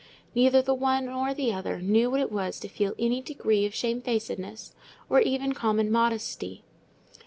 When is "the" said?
0.63-0.73, 1.31-1.53